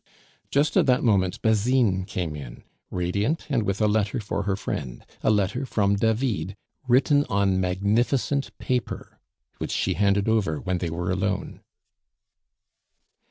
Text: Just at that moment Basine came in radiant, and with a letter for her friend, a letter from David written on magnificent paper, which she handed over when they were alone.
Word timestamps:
Just 0.49 0.75
at 0.77 0.87
that 0.87 1.03
moment 1.03 1.39
Basine 1.43 2.05
came 2.05 2.35
in 2.35 2.63
radiant, 2.89 3.45
and 3.49 3.61
with 3.61 3.79
a 3.79 3.87
letter 3.87 4.19
for 4.19 4.41
her 4.49 4.55
friend, 4.55 5.05
a 5.21 5.29
letter 5.29 5.63
from 5.63 5.95
David 5.95 6.55
written 6.87 7.23
on 7.25 7.61
magnificent 7.61 8.49
paper, 8.57 9.19
which 9.59 9.69
she 9.69 9.93
handed 9.93 10.27
over 10.27 10.59
when 10.59 10.79
they 10.79 10.89
were 10.89 11.11
alone. 11.11 11.61